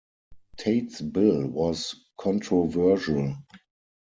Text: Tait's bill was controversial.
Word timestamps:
Tait's 0.57 0.99
bill 0.99 1.45
was 1.45 1.93
controversial. 2.17 3.35